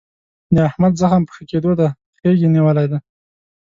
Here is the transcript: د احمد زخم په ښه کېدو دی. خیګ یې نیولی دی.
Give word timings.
د 0.55 0.57
احمد 0.69 0.93
زخم 1.01 1.21
په 1.25 1.31
ښه 1.35 1.43
کېدو 1.51 1.71
دی. 1.79 1.89
خیګ 2.19 2.37
یې 2.43 2.49
نیولی 2.55 2.85
دی. 2.91 2.97